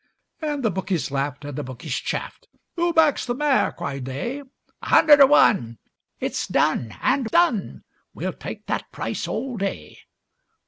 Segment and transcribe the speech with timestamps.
[0.41, 4.39] And the bookies laughed and the bookies chaffed, 'Who backs the mare?' cried they.
[4.39, 4.45] 'A
[4.87, 5.77] hundred to one!'
[6.19, 7.83] 'It's done—and done!'
[8.15, 9.99] 'We'll take that price all day.